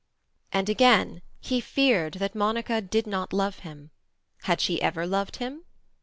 And 0.51 0.67
again, 0.67 1.21
he 1.39 1.61
feared 1.61 2.15
that 2.15 2.33
Monica 2.33 2.81
did 2.81 3.05
not 3.05 3.31
love 3.33 3.59
him. 3.59 3.91
Had 4.45 4.59
she 4.59 4.81
ever 4.81 5.05
loved 5.05 5.35
him? 5.35 5.63